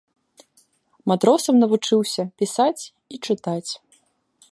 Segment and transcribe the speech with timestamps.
[1.11, 2.83] Матросам навучыўся пісаць
[3.17, 3.71] і чытаць.